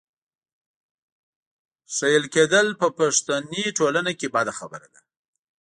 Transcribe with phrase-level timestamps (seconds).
[1.95, 5.01] ښېل کېدل په پښتني ټولنه کې بده خبره ده.